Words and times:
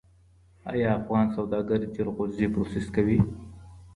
ایا 0.71 0.89
افغان 0.99 1.25
سوداګر 1.35 1.79
جلغوزي 1.95 2.47
پروسس 2.53 2.85
کوي؟ 2.95 3.19